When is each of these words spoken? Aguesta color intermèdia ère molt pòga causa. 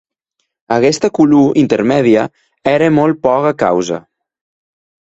Aguesta 0.75 1.11
color 1.17 1.61
intermèdia 1.65 2.27
ère 2.75 2.91
molt 2.97 3.21
pòga 3.31 3.57
causa. 3.65 4.03